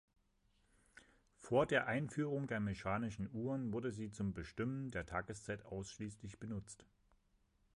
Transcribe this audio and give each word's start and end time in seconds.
Vor 1.37 1.67
der 1.67 1.85
Einführung 1.85 2.47
der 2.47 2.59
mechanischen 2.59 3.29
Uhren 3.31 3.71
wurde 3.71 3.91
sie 3.91 4.09
zum 4.09 4.33
Bestimmen 4.33 4.89
der 4.89 5.05
Tageszeit 5.05 5.63
ausschließlich 5.63 6.39
benutzt. 6.39 6.87